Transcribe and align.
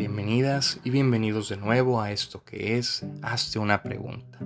Bienvenidas 0.00 0.80
y 0.82 0.88
bienvenidos 0.88 1.50
de 1.50 1.58
nuevo 1.58 2.00
a 2.00 2.10
esto 2.10 2.42
que 2.42 2.78
es 2.78 3.04
Hazte 3.20 3.58
una 3.58 3.82
pregunta. 3.82 4.38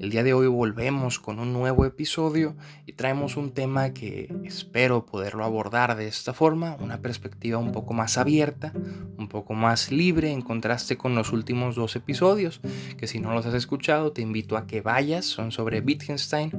El 0.00 0.10
día 0.10 0.24
de 0.24 0.34
hoy 0.34 0.48
volvemos 0.48 1.20
con 1.20 1.38
un 1.38 1.52
nuevo 1.52 1.86
episodio 1.86 2.56
y 2.86 2.94
traemos 2.94 3.36
un 3.36 3.52
tema 3.52 3.94
que 3.94 4.34
espero 4.42 5.06
poderlo 5.06 5.44
abordar 5.44 5.94
de 5.94 6.08
esta 6.08 6.34
forma, 6.34 6.76
una 6.80 7.00
perspectiva 7.00 7.58
un 7.58 7.70
poco 7.70 7.94
más 7.94 8.18
abierta, 8.18 8.72
un 9.16 9.28
poco 9.28 9.54
más 9.54 9.92
libre 9.92 10.32
en 10.32 10.42
contraste 10.42 10.96
con 10.96 11.14
los 11.14 11.30
últimos 11.30 11.76
dos 11.76 11.94
episodios, 11.94 12.60
que 12.98 13.06
si 13.06 13.20
no 13.20 13.32
los 13.32 13.46
has 13.46 13.54
escuchado 13.54 14.10
te 14.10 14.22
invito 14.22 14.56
a 14.56 14.66
que 14.66 14.80
vayas, 14.80 15.24
son 15.24 15.52
sobre 15.52 15.78
Wittgenstein 15.78 16.50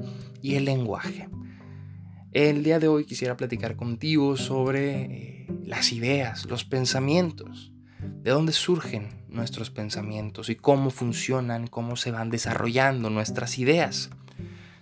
y 0.42 0.56
el 0.56 0.64
lenguaje. 0.64 1.28
El 2.32 2.64
día 2.64 2.80
de 2.80 2.88
hoy 2.88 3.04
quisiera 3.04 3.36
platicar 3.36 3.76
contigo 3.76 4.38
sobre 4.38 5.02
eh, 5.02 5.48
las 5.66 5.92
ideas, 5.92 6.46
los 6.46 6.64
pensamientos, 6.64 7.71
de 8.22 8.32
dónde 8.32 8.52
surgen 8.52 9.10
nuestros 9.30 9.72
pensamientos 9.72 10.50
y 10.50 10.56
cómo 10.56 10.92
funcionan, 10.92 11.68
cómo 11.68 11.96
se 11.96 12.12
van 12.12 12.30
desarrollando 12.30 13.10
nuestras 13.10 13.58
ideas. 13.58 14.12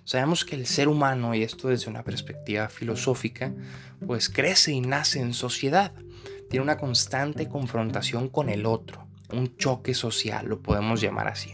Sabemos 0.03 0.43
que 0.43 0.55
el 0.55 0.65
ser 0.65 0.87
humano, 0.87 1.35
y 1.35 1.43
esto 1.43 1.69
desde 1.69 1.89
una 1.89 2.03
perspectiva 2.03 2.67
filosófica, 2.67 3.53
pues 4.05 4.29
crece 4.29 4.71
y 4.71 4.81
nace 4.81 5.21
en 5.21 5.33
sociedad. 5.33 5.93
Tiene 6.49 6.63
una 6.63 6.77
constante 6.77 7.47
confrontación 7.47 8.27
con 8.27 8.49
el 8.49 8.65
otro, 8.65 9.07
un 9.31 9.55
choque 9.55 9.93
social, 9.93 10.47
lo 10.47 10.61
podemos 10.61 10.99
llamar 10.99 11.27
así. 11.27 11.51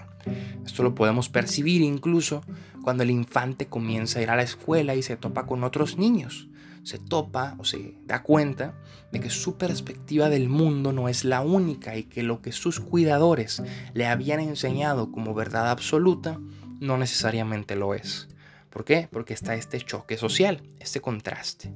Esto 0.65 0.81
lo 0.81 0.95
podemos 0.95 1.29
percibir 1.29 1.81
incluso 1.81 2.41
cuando 2.81 3.03
el 3.03 3.11
infante 3.11 3.67
comienza 3.67 4.19
a 4.19 4.21
ir 4.23 4.29
a 4.29 4.35
la 4.35 4.43
escuela 4.43 4.95
y 4.95 5.03
se 5.03 5.17
topa 5.17 5.45
con 5.45 5.63
otros 5.63 5.97
niños. 5.97 6.47
Se 6.85 6.97
topa 6.97 7.55
o 7.57 7.65
se 7.65 7.97
da 8.05 8.23
cuenta 8.23 8.75
de 9.11 9.19
que 9.19 9.29
su 9.29 9.57
perspectiva 9.57 10.29
del 10.29 10.47
mundo 10.47 10.93
no 10.93 11.09
es 11.09 11.25
la 11.25 11.41
única 11.41 11.97
y 11.97 12.03
que 12.03 12.23
lo 12.23 12.41
que 12.41 12.53
sus 12.53 12.79
cuidadores 12.79 13.61
le 13.93 14.05
habían 14.05 14.39
enseñado 14.39 15.11
como 15.11 15.33
verdad 15.33 15.69
absoluta 15.69 16.39
no 16.79 16.97
necesariamente 16.97 17.75
lo 17.75 17.93
es. 17.93 18.29
¿Por 18.69 18.85
qué? 18.85 19.07
Porque 19.11 19.33
está 19.33 19.55
este 19.55 19.79
choque 19.81 20.15
social, 20.15 20.61
este 20.79 21.01
contraste. 21.01 21.73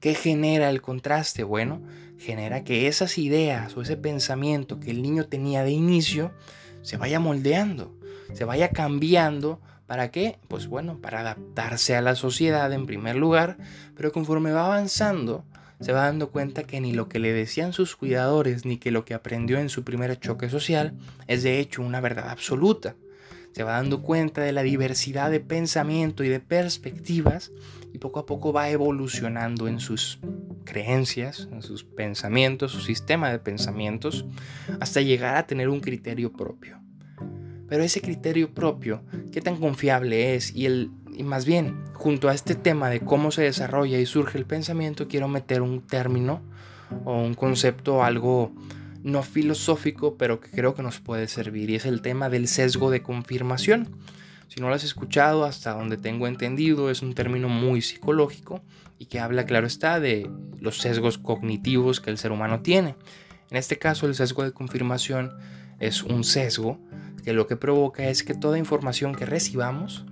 ¿Qué 0.00 0.14
genera 0.14 0.70
el 0.70 0.80
contraste? 0.80 1.44
Bueno, 1.44 1.82
genera 2.18 2.62
que 2.62 2.88
esas 2.88 3.18
ideas 3.18 3.76
o 3.76 3.82
ese 3.82 3.96
pensamiento 3.96 4.78
que 4.78 4.90
el 4.90 5.02
niño 5.02 5.26
tenía 5.26 5.64
de 5.64 5.72
inicio 5.72 6.32
se 6.82 6.96
vaya 6.96 7.20
moldeando, 7.20 7.96
se 8.34 8.44
vaya 8.44 8.70
cambiando. 8.70 9.60
¿Para 9.86 10.10
qué? 10.10 10.38
Pues 10.48 10.68
bueno, 10.68 10.98
para 11.00 11.20
adaptarse 11.20 11.94
a 11.96 12.02
la 12.02 12.14
sociedad 12.14 12.72
en 12.72 12.86
primer 12.86 13.16
lugar, 13.16 13.58
pero 13.96 14.12
conforme 14.12 14.52
va 14.52 14.66
avanzando, 14.66 15.44
se 15.80 15.92
va 15.92 16.04
dando 16.04 16.30
cuenta 16.30 16.62
que 16.62 16.80
ni 16.80 16.92
lo 16.92 17.08
que 17.08 17.18
le 17.18 17.32
decían 17.32 17.72
sus 17.72 17.96
cuidadores, 17.96 18.64
ni 18.64 18.78
que 18.78 18.92
lo 18.92 19.04
que 19.04 19.14
aprendió 19.14 19.58
en 19.58 19.68
su 19.68 19.82
primer 19.82 20.18
choque 20.18 20.48
social 20.48 20.94
es 21.26 21.42
de 21.42 21.58
hecho 21.58 21.82
una 21.82 22.00
verdad 22.00 22.30
absoluta. 22.30 22.94
Se 23.52 23.64
va 23.64 23.72
dando 23.72 24.02
cuenta 24.02 24.40
de 24.40 24.52
la 24.52 24.62
diversidad 24.62 25.30
de 25.30 25.40
pensamiento 25.40 26.24
y 26.24 26.28
de 26.28 26.40
perspectivas 26.40 27.52
y 27.92 27.98
poco 27.98 28.20
a 28.20 28.26
poco 28.26 28.52
va 28.52 28.70
evolucionando 28.70 29.68
en 29.68 29.78
sus 29.78 30.20
creencias, 30.64 31.48
en 31.52 31.62
sus 31.62 31.84
pensamientos, 31.84 32.72
su 32.72 32.80
sistema 32.80 33.30
de 33.30 33.40
pensamientos, 33.40 34.24
hasta 34.80 35.00
llegar 35.00 35.36
a 35.36 35.46
tener 35.46 35.68
un 35.68 35.80
criterio 35.80 36.32
propio. 36.32 36.81
Pero 37.72 37.84
ese 37.84 38.02
criterio 38.02 38.52
propio, 38.52 39.00
¿qué 39.32 39.40
tan 39.40 39.56
confiable 39.56 40.34
es? 40.34 40.54
Y, 40.54 40.66
el, 40.66 40.90
y 41.16 41.22
más 41.22 41.46
bien, 41.46 41.82
junto 41.94 42.28
a 42.28 42.34
este 42.34 42.54
tema 42.54 42.90
de 42.90 43.00
cómo 43.00 43.30
se 43.30 43.44
desarrolla 43.44 43.98
y 43.98 44.04
surge 44.04 44.36
el 44.36 44.44
pensamiento, 44.44 45.08
quiero 45.08 45.26
meter 45.26 45.62
un 45.62 45.80
término 45.80 46.42
o 47.06 47.22
un 47.22 47.32
concepto 47.32 48.04
algo 48.04 48.52
no 49.02 49.22
filosófico, 49.22 50.18
pero 50.18 50.38
que 50.38 50.50
creo 50.50 50.74
que 50.74 50.82
nos 50.82 51.00
puede 51.00 51.28
servir, 51.28 51.70
y 51.70 51.76
es 51.76 51.86
el 51.86 52.02
tema 52.02 52.28
del 52.28 52.46
sesgo 52.46 52.90
de 52.90 53.00
confirmación. 53.00 53.88
Si 54.48 54.60
no 54.60 54.68
lo 54.68 54.74
has 54.74 54.84
escuchado, 54.84 55.46
hasta 55.46 55.72
donde 55.72 55.96
tengo 55.96 56.26
entendido, 56.26 56.90
es 56.90 57.00
un 57.00 57.14
término 57.14 57.48
muy 57.48 57.80
psicológico 57.80 58.60
y 58.98 59.06
que 59.06 59.18
habla, 59.18 59.46
claro 59.46 59.66
está, 59.66 59.98
de 59.98 60.28
los 60.60 60.76
sesgos 60.76 61.16
cognitivos 61.16 62.02
que 62.02 62.10
el 62.10 62.18
ser 62.18 62.32
humano 62.32 62.60
tiene. 62.60 62.96
En 63.48 63.56
este 63.56 63.78
caso, 63.78 64.06
el 64.06 64.14
sesgo 64.14 64.44
de 64.44 64.52
confirmación 64.52 65.32
es 65.80 66.02
un 66.02 66.22
sesgo 66.22 66.78
que 67.24 67.32
lo 67.32 67.46
que 67.46 67.56
provoca 67.56 68.08
es 68.08 68.22
que 68.22 68.34
toda 68.34 68.58
información 68.58 69.14
que 69.14 69.26
recibamos 69.26 70.04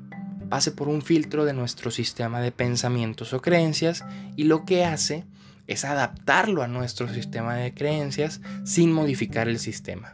pase 0.48 0.72
por 0.72 0.88
un 0.88 1.02
filtro 1.02 1.44
de 1.44 1.52
nuestro 1.52 1.90
sistema 1.90 2.40
de 2.40 2.52
pensamientos 2.52 3.32
o 3.32 3.42
creencias 3.42 4.04
y 4.36 4.44
lo 4.44 4.64
que 4.64 4.84
hace 4.84 5.24
es 5.66 5.84
adaptarlo 5.84 6.62
a 6.62 6.68
nuestro 6.68 7.08
sistema 7.08 7.54
de 7.54 7.74
creencias 7.74 8.40
sin 8.64 8.92
modificar 8.92 9.48
el 9.48 9.58
sistema. 9.58 10.12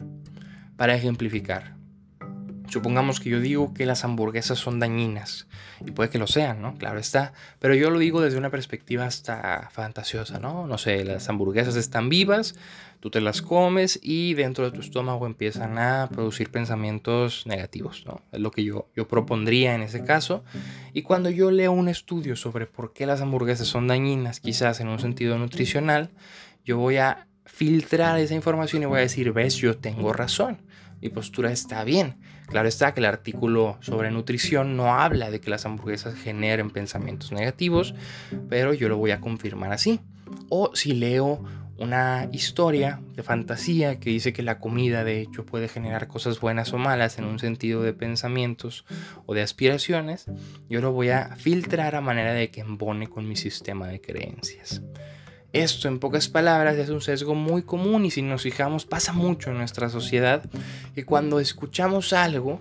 Para 0.75 0.95
ejemplificar, 0.95 1.76
Supongamos 2.69 3.19
que 3.19 3.29
yo 3.29 3.39
digo 3.39 3.73
que 3.73 3.85
las 3.85 4.03
hamburguesas 4.03 4.59
son 4.59 4.79
dañinas, 4.79 5.47
y 5.85 5.91
puede 5.91 6.09
que 6.09 6.17
lo 6.17 6.27
sean, 6.27 6.61
¿no? 6.61 6.77
Claro 6.77 6.99
está, 6.99 7.33
pero 7.59 7.75
yo 7.75 7.89
lo 7.89 7.99
digo 7.99 8.21
desde 8.21 8.37
una 8.37 8.49
perspectiva 8.49 9.05
hasta 9.05 9.69
fantasiosa, 9.71 10.39
¿no? 10.39 10.67
No 10.67 10.77
sé, 10.77 11.05
las 11.05 11.29
hamburguesas 11.29 11.75
están 11.75 12.09
vivas, 12.09 12.55
tú 12.99 13.09
te 13.09 13.21
las 13.21 13.41
comes 13.41 13.99
y 14.01 14.33
dentro 14.33 14.65
de 14.65 14.71
tu 14.71 14.81
estómago 14.81 15.25
empiezan 15.25 15.77
a 15.77 16.09
producir 16.11 16.49
pensamientos 16.49 17.45
negativos, 17.45 18.03
¿no? 18.05 18.21
Es 18.31 18.39
lo 18.39 18.51
que 18.51 18.63
yo, 18.63 18.89
yo 18.95 19.07
propondría 19.07 19.75
en 19.75 19.81
ese 19.81 20.03
caso. 20.03 20.43
Y 20.93 21.03
cuando 21.03 21.29
yo 21.29 21.51
leo 21.51 21.71
un 21.71 21.87
estudio 21.87 22.35
sobre 22.35 22.65
por 22.65 22.93
qué 22.93 23.05
las 23.05 23.21
hamburguesas 23.21 23.67
son 23.67 23.87
dañinas, 23.87 24.39
quizás 24.39 24.79
en 24.79 24.89
un 24.89 24.99
sentido 24.99 25.37
nutricional, 25.37 26.09
yo 26.65 26.77
voy 26.77 26.97
a 26.97 27.27
filtrar 27.45 28.19
esa 28.19 28.35
información 28.35 28.83
y 28.83 28.87
voy 28.87 28.97
a 28.99 29.01
decir, 29.01 29.31
ves, 29.31 29.55
yo 29.55 29.77
tengo 29.77 30.11
razón 30.11 30.66
mi 31.01 31.09
postura 31.09 31.51
está 31.51 31.83
bien. 31.83 32.15
Claro 32.47 32.67
está 32.67 32.93
que 32.93 33.01
el 33.01 33.05
artículo 33.05 33.77
sobre 33.81 34.11
nutrición 34.11 34.77
no 34.77 34.93
habla 34.93 35.29
de 35.29 35.39
que 35.39 35.49
las 35.49 35.65
hamburguesas 35.65 36.15
generen 36.15 36.69
pensamientos 36.69 37.31
negativos, 37.31 37.93
pero 38.49 38.73
yo 38.73 38.89
lo 38.89 38.97
voy 38.97 39.11
a 39.11 39.19
confirmar 39.19 39.73
así. 39.73 39.99
O 40.49 40.71
si 40.73 40.93
leo 40.93 41.43
una 41.77 42.27
historia 42.31 42.99
de 43.15 43.23
fantasía 43.23 43.99
que 43.99 44.09
dice 44.09 44.33
que 44.33 44.41
la 44.41 44.59
comida 44.59 45.03
de 45.03 45.21
hecho 45.21 45.45
puede 45.45 45.67
generar 45.67 46.07
cosas 46.07 46.39
buenas 46.39 46.73
o 46.73 46.77
malas 46.77 47.19
en 47.19 47.25
un 47.25 47.39
sentido 47.39 47.83
de 47.83 47.93
pensamientos 47.93 48.85
o 49.25 49.33
de 49.33 49.43
aspiraciones, 49.43 50.25
yo 50.69 50.81
lo 50.81 50.91
voy 50.91 51.09
a 51.09 51.35
filtrar 51.35 51.95
a 51.95 52.01
manera 52.01 52.33
de 52.33 52.49
que 52.49 52.61
embone 52.61 53.07
con 53.07 53.27
mi 53.27 53.35
sistema 53.35 53.87
de 53.87 54.01
creencias. 54.01 54.81
Esto, 55.53 55.87
en 55.87 55.99
pocas 55.99 56.27
palabras, 56.27 56.75
es 56.75 56.89
un 56.89 57.01
sesgo 57.01 57.33
muy 57.33 57.63
común 57.63 58.05
y 58.05 58.11
si 58.11 58.21
nos 58.21 58.43
fijamos 58.43 58.85
pasa 58.85 59.13
mucho 59.13 59.49
en 59.49 59.57
nuestra 59.57 59.89
sociedad 59.89 60.43
que 60.93 61.05
cuando 61.05 61.39
escuchamos 61.39 62.13
algo, 62.13 62.59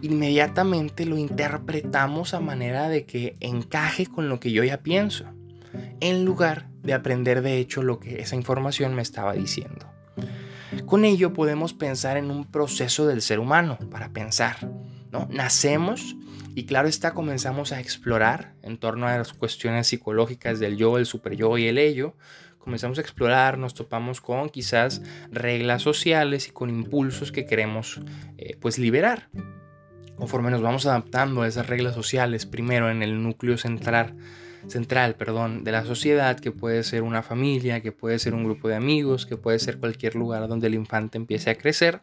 inmediatamente 0.00 1.06
lo 1.06 1.18
interpretamos 1.18 2.34
a 2.34 2.40
manera 2.40 2.88
de 2.88 3.04
que 3.04 3.36
encaje 3.40 4.06
con 4.06 4.28
lo 4.28 4.40
que 4.40 4.50
yo 4.50 4.64
ya 4.64 4.78
pienso, 4.78 5.24
en 6.00 6.24
lugar 6.24 6.68
de 6.82 6.94
aprender 6.94 7.42
de 7.42 7.58
hecho 7.58 7.82
lo 7.82 8.00
que 8.00 8.20
esa 8.20 8.34
información 8.34 8.94
me 8.94 9.02
estaba 9.02 9.34
diciendo. 9.34 9.86
Con 10.86 11.04
ello 11.04 11.32
podemos 11.32 11.74
pensar 11.74 12.16
en 12.16 12.30
un 12.30 12.44
proceso 12.44 13.06
del 13.06 13.22
ser 13.22 13.38
humano 13.38 13.78
para 13.90 14.08
pensar. 14.08 14.56
¿no? 15.10 15.28
Nacemos 15.30 16.16
y 16.54 16.66
claro 16.66 16.88
está, 16.88 17.14
comenzamos 17.14 17.72
a 17.72 17.80
explorar 17.80 18.54
en 18.62 18.76
torno 18.78 19.06
a 19.06 19.16
las 19.16 19.32
cuestiones 19.32 19.86
psicológicas 19.86 20.58
del 20.60 20.76
yo, 20.76 20.98
el 20.98 21.06
super 21.06 21.34
yo 21.34 21.56
y 21.56 21.66
el 21.66 21.78
ello. 21.78 22.14
Comenzamos 22.58 22.98
a 22.98 23.00
explorar, 23.00 23.58
nos 23.58 23.74
topamos 23.74 24.20
con 24.20 24.50
quizás 24.50 25.02
reglas 25.30 25.82
sociales 25.82 26.48
y 26.48 26.50
con 26.50 26.70
impulsos 26.70 27.32
que 27.32 27.46
queremos 27.46 28.00
eh, 28.36 28.56
pues 28.60 28.78
liberar. 28.78 29.28
Conforme 30.16 30.50
nos 30.50 30.60
vamos 30.62 30.86
adaptando 30.86 31.42
a 31.42 31.48
esas 31.48 31.66
reglas 31.66 31.94
sociales, 31.94 32.46
primero 32.46 32.90
en 32.90 33.02
el 33.02 33.22
núcleo 33.22 33.56
central, 33.56 34.14
central 34.68 35.14
perdón, 35.16 35.64
de 35.64 35.72
la 35.72 35.84
sociedad, 35.84 36.38
que 36.38 36.52
puede 36.52 36.82
ser 36.84 37.02
una 37.02 37.22
familia, 37.22 37.80
que 37.80 37.92
puede 37.92 38.18
ser 38.18 38.34
un 38.34 38.44
grupo 38.44 38.68
de 38.68 38.76
amigos, 38.76 39.26
que 39.26 39.36
puede 39.36 39.58
ser 39.58 39.78
cualquier 39.78 40.14
lugar 40.14 40.48
donde 40.48 40.66
el 40.66 40.74
infante 40.74 41.18
empiece 41.18 41.50
a 41.50 41.56
crecer, 41.56 42.00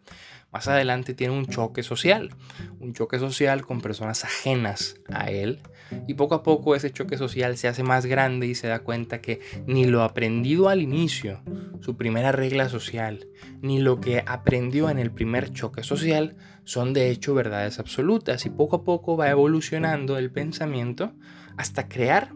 más 0.51 0.67
adelante 0.67 1.13
tiene 1.13 1.33
un 1.33 1.45
choque 1.45 1.83
social, 1.83 2.31
un 2.79 2.93
choque 2.93 3.19
social 3.19 3.65
con 3.65 3.81
personas 3.81 4.23
ajenas 4.23 4.95
a 5.07 5.29
él 5.29 5.59
y 6.07 6.15
poco 6.15 6.35
a 6.35 6.43
poco 6.43 6.75
ese 6.75 6.91
choque 6.91 7.17
social 7.17 7.57
se 7.57 7.67
hace 7.67 7.83
más 7.83 8.05
grande 8.05 8.47
y 8.47 8.55
se 8.55 8.67
da 8.67 8.79
cuenta 8.79 9.21
que 9.21 9.41
ni 9.67 9.85
lo 9.85 10.03
aprendido 10.03 10.69
al 10.69 10.81
inicio, 10.81 11.41
su 11.81 11.97
primera 11.97 12.31
regla 12.31 12.67
social, 12.69 13.27
ni 13.61 13.79
lo 13.79 13.99
que 13.99 14.23
aprendió 14.25 14.89
en 14.89 14.99
el 14.99 15.11
primer 15.11 15.51
choque 15.51 15.83
social 15.83 16.35
son 16.63 16.93
de 16.93 17.09
hecho 17.09 17.33
verdades 17.33 17.79
absolutas 17.79 18.45
y 18.45 18.49
poco 18.49 18.77
a 18.77 18.83
poco 18.83 19.17
va 19.17 19.29
evolucionando 19.29 20.17
el 20.17 20.31
pensamiento 20.31 21.13
hasta 21.57 21.87
crear 21.87 22.33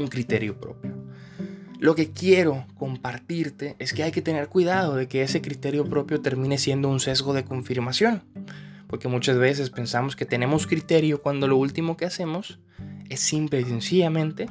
un 0.00 0.08
criterio 0.08 0.58
propio. 0.60 0.94
Lo 1.78 1.94
que 1.94 2.10
quiero 2.10 2.66
compartirte 2.76 3.76
es 3.78 3.92
que 3.92 4.02
hay 4.02 4.10
que 4.10 4.22
tener 4.22 4.48
cuidado 4.48 4.96
de 4.96 5.06
que 5.06 5.22
ese 5.22 5.40
criterio 5.40 5.84
propio 5.84 6.20
termine 6.20 6.58
siendo 6.58 6.88
un 6.88 6.98
sesgo 6.98 7.34
de 7.34 7.44
confirmación. 7.44 8.24
Porque 8.88 9.06
muchas 9.06 9.38
veces 9.38 9.70
pensamos 9.70 10.16
que 10.16 10.24
tenemos 10.24 10.66
criterio 10.66 11.22
cuando 11.22 11.46
lo 11.46 11.56
último 11.56 11.96
que 11.96 12.06
hacemos 12.06 12.58
es 13.08 13.20
simple 13.20 13.60
y 13.60 13.64
sencillamente 13.64 14.48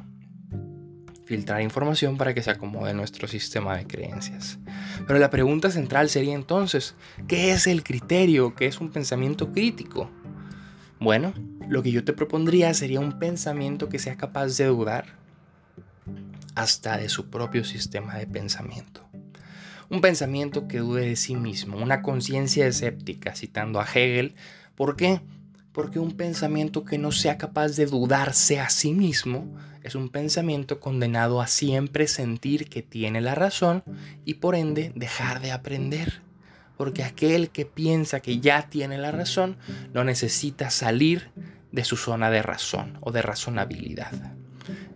filtrar 1.26 1.60
información 1.60 2.16
para 2.16 2.32
que 2.32 2.42
se 2.42 2.50
acomode 2.50 2.94
nuestro 2.94 3.28
sistema 3.28 3.76
de 3.76 3.86
creencias. 3.86 4.58
Pero 5.06 5.18
la 5.18 5.28
pregunta 5.28 5.70
central 5.70 6.08
sería 6.08 6.34
entonces, 6.34 6.94
¿qué 7.26 7.52
es 7.52 7.66
el 7.66 7.82
criterio? 7.82 8.54
¿Qué 8.54 8.66
es 8.66 8.80
un 8.80 8.90
pensamiento 8.90 9.52
crítico? 9.52 10.10
Bueno, 10.98 11.34
lo 11.68 11.82
que 11.82 11.92
yo 11.92 12.02
te 12.02 12.14
propondría 12.14 12.72
sería 12.72 13.00
un 13.00 13.18
pensamiento 13.18 13.90
que 13.90 13.98
sea 13.98 14.16
capaz 14.16 14.56
de 14.56 14.64
dudar 14.64 15.18
hasta 16.58 16.96
de 16.96 17.08
su 17.08 17.30
propio 17.30 17.64
sistema 17.64 18.16
de 18.16 18.26
pensamiento. 18.26 19.08
Un 19.90 20.00
pensamiento 20.00 20.66
que 20.66 20.78
dude 20.78 21.06
de 21.06 21.16
sí 21.16 21.36
mismo, 21.36 21.78
una 21.78 22.02
conciencia 22.02 22.66
escéptica, 22.66 23.34
citando 23.34 23.80
a 23.80 23.84
Hegel. 23.84 24.34
¿Por 24.74 24.96
qué? 24.96 25.20
Porque 25.72 26.00
un 26.00 26.12
pensamiento 26.12 26.84
que 26.84 26.98
no 26.98 27.12
sea 27.12 27.38
capaz 27.38 27.76
de 27.76 27.86
dudarse 27.86 28.58
a 28.58 28.70
sí 28.70 28.92
mismo 28.92 29.56
es 29.82 29.94
un 29.94 30.08
pensamiento 30.08 30.80
condenado 30.80 31.40
a 31.40 31.46
siempre 31.46 32.08
sentir 32.08 32.68
que 32.68 32.82
tiene 32.82 33.20
la 33.20 33.34
razón 33.34 33.84
y 34.24 34.34
por 34.34 34.56
ende 34.56 34.92
dejar 34.96 35.40
de 35.40 35.52
aprender. 35.52 36.22
Porque 36.76 37.04
aquel 37.04 37.50
que 37.50 37.66
piensa 37.66 38.20
que 38.20 38.40
ya 38.40 38.68
tiene 38.68 38.98
la 38.98 39.12
razón 39.12 39.56
no 39.94 40.04
necesita 40.04 40.70
salir 40.70 41.30
de 41.70 41.84
su 41.84 41.96
zona 41.96 42.30
de 42.30 42.42
razón 42.42 42.98
o 43.00 43.12
de 43.12 43.22
razonabilidad. 43.22 44.12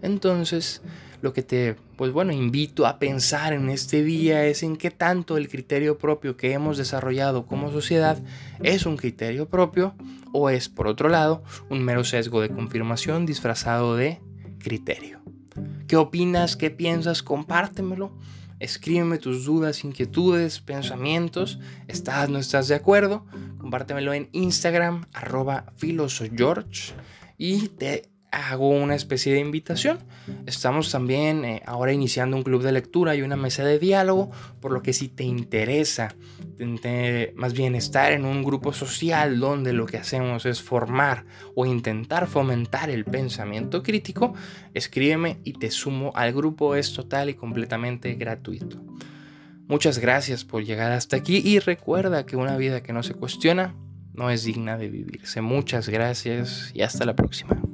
Entonces, 0.02 0.82
lo 1.22 1.32
que 1.32 1.42
te, 1.42 1.76
pues 1.96 2.12
bueno, 2.12 2.32
invito 2.32 2.84
a 2.84 2.98
pensar 2.98 3.52
en 3.52 3.70
este 3.70 4.02
día 4.02 4.44
es 4.44 4.62
en 4.64 4.76
qué 4.76 4.90
tanto 4.90 5.36
el 5.36 5.48
criterio 5.48 5.96
propio 5.96 6.36
que 6.36 6.52
hemos 6.52 6.76
desarrollado 6.76 7.46
como 7.46 7.70
sociedad 7.70 8.20
es 8.62 8.86
un 8.86 8.96
criterio 8.96 9.48
propio 9.48 9.94
o 10.32 10.50
es, 10.50 10.68
por 10.68 10.88
otro 10.88 11.08
lado, 11.08 11.44
un 11.70 11.82
mero 11.84 12.02
sesgo 12.02 12.40
de 12.40 12.50
confirmación 12.50 13.24
disfrazado 13.24 13.96
de 13.96 14.20
criterio. 14.58 15.20
¿Qué 15.86 15.96
opinas? 15.96 16.56
¿Qué 16.56 16.70
piensas? 16.70 17.22
Compártemelo. 17.22 18.12
Escríbeme 18.58 19.18
tus 19.18 19.44
dudas, 19.44 19.84
inquietudes, 19.84 20.60
pensamientos. 20.60 21.60
¿Estás, 21.86 22.30
no 22.30 22.38
estás 22.38 22.68
de 22.68 22.74
acuerdo? 22.74 23.26
Compártemelo 23.58 24.12
en 24.14 24.28
Instagram, 24.32 25.06
arroba 25.12 25.66
filosogeorge. 25.76 26.94
Y 27.38 27.68
te 27.68 28.11
hago 28.32 28.70
una 28.70 28.94
especie 28.94 29.34
de 29.34 29.40
invitación. 29.40 29.98
Estamos 30.46 30.90
también 30.90 31.44
eh, 31.44 31.62
ahora 31.66 31.92
iniciando 31.92 32.36
un 32.36 32.42
club 32.42 32.62
de 32.62 32.72
lectura 32.72 33.14
y 33.14 33.20
una 33.20 33.36
mesa 33.36 33.62
de 33.62 33.78
diálogo, 33.78 34.30
por 34.60 34.72
lo 34.72 34.82
que 34.82 34.94
si 34.94 35.08
te 35.08 35.22
interesa, 35.22 36.16
más 37.34 37.52
bien 37.52 37.74
estar 37.74 38.12
en 38.12 38.24
un 38.24 38.42
grupo 38.42 38.72
social 38.72 39.38
donde 39.38 39.74
lo 39.74 39.84
que 39.84 39.98
hacemos 39.98 40.46
es 40.46 40.62
formar 40.62 41.26
o 41.54 41.66
intentar 41.66 42.26
fomentar 42.26 42.88
el 42.88 43.04
pensamiento 43.04 43.82
crítico, 43.82 44.34
escríbeme 44.72 45.40
y 45.44 45.52
te 45.52 45.70
sumo 45.70 46.12
al 46.14 46.32
grupo, 46.32 46.74
es 46.74 46.94
total 46.94 47.28
y 47.28 47.34
completamente 47.34 48.14
gratuito. 48.14 48.82
Muchas 49.68 49.98
gracias 49.98 50.44
por 50.44 50.64
llegar 50.64 50.92
hasta 50.92 51.16
aquí 51.16 51.42
y 51.44 51.58
recuerda 51.58 52.24
que 52.24 52.36
una 52.36 52.56
vida 52.56 52.82
que 52.82 52.94
no 52.94 53.02
se 53.02 53.14
cuestiona 53.14 53.74
no 54.14 54.30
es 54.30 54.44
digna 54.44 54.78
de 54.78 54.88
vivirse. 54.88 55.40
Muchas 55.42 55.88
gracias 55.88 56.70
y 56.74 56.82
hasta 56.82 57.04
la 57.04 57.14
próxima. 57.14 57.71